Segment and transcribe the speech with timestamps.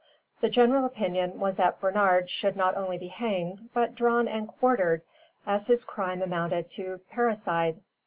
[0.39, 5.03] The general opinion was that Bernard should not only be hanged, but drawn and quartered,
[5.45, 7.79] as his crime amounted to parricide.